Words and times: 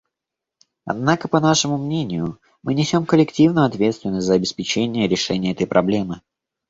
Однако, 0.83 1.27
по 1.27 1.39
нашему 1.39 1.77
мнению, 1.77 2.39
мы 2.63 2.73
несем 2.73 3.05
коллективную 3.05 3.67
ответственность 3.67 4.25
за 4.25 4.33
обеспечение 4.33 5.07
решения 5.07 5.51
этой 5.51 5.67
проблемы. 5.67 6.21